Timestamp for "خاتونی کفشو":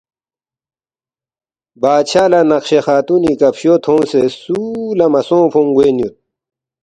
2.85-3.73